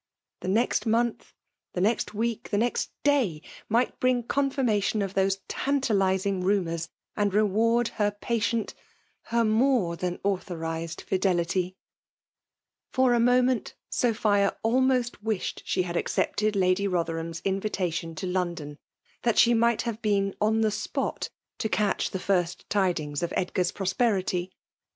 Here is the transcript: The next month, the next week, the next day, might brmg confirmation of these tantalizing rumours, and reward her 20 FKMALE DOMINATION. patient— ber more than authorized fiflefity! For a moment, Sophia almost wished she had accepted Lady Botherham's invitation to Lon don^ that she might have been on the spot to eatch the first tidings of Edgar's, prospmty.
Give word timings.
The 0.39 0.47
next 0.47 0.87
month, 0.87 1.31
the 1.73 1.79
next 1.79 2.15
week, 2.15 2.49
the 2.49 2.57
next 2.57 2.89
day, 3.03 3.43
might 3.69 3.99
brmg 3.99 4.27
confirmation 4.27 5.03
of 5.03 5.13
these 5.13 5.41
tantalizing 5.47 6.41
rumours, 6.43 6.89
and 7.15 7.31
reward 7.31 7.89
her 7.89 8.09
20 8.09 8.09
FKMALE 8.09 8.19
DOMINATION. 8.29 8.51
patient— 8.65 8.73
ber 9.31 9.43
more 9.43 9.95
than 9.95 10.19
authorized 10.23 11.03
fiflefity! 11.07 11.75
For 12.89 13.13
a 13.13 13.19
moment, 13.19 13.75
Sophia 13.91 14.57
almost 14.63 15.21
wished 15.21 15.61
she 15.65 15.83
had 15.83 15.95
accepted 15.95 16.55
Lady 16.55 16.87
Botherham's 16.87 17.39
invitation 17.45 18.15
to 18.15 18.25
Lon 18.25 18.55
don^ 18.55 18.77
that 19.21 19.37
she 19.37 19.53
might 19.53 19.83
have 19.83 20.01
been 20.01 20.33
on 20.41 20.61
the 20.61 20.71
spot 20.71 21.29
to 21.59 21.67
eatch 21.69 22.09
the 22.09 22.17
first 22.17 22.67
tidings 22.71 23.21
of 23.21 23.31
Edgar's, 23.37 23.71
prospmty. 23.71 24.49